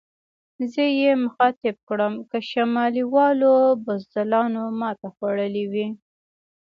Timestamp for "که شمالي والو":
2.29-3.53